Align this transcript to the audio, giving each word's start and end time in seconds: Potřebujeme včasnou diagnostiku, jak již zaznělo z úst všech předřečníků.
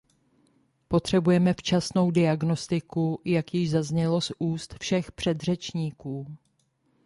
Potřebujeme 0.87 1.53
včasnou 1.53 2.11
diagnostiku, 2.11 3.21
jak 3.25 3.53
již 3.53 3.71
zaznělo 3.71 4.21
z 4.21 4.31
úst 4.39 4.75
všech 4.81 5.11
předřečníků. 5.11 6.37